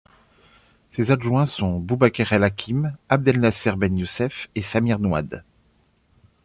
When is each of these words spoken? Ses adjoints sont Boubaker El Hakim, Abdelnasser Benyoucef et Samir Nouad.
Ses 0.89 1.11
adjoints 1.11 1.45
sont 1.45 1.79
Boubaker 1.79 2.25
El 2.31 2.43
Hakim, 2.43 2.97
Abdelnasser 3.07 3.73
Benyoucef 3.73 4.49
et 4.55 4.63
Samir 4.63 4.97
Nouad. 4.97 5.43